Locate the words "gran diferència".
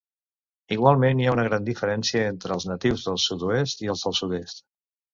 1.49-2.25